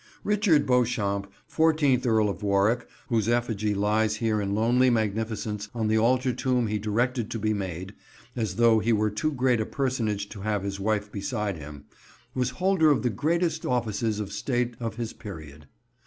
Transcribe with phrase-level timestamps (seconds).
[0.23, 5.97] Richard Beauchamp, fourteenth Earl of Warwick, whose effigy lies here in lonely magnificence on the
[5.99, 7.93] altar tomb he directed to be made,
[8.35, 11.85] as though he were too great a personage to have his wife beside him,
[12.33, 15.67] was holder of the greatest offices of State of his period.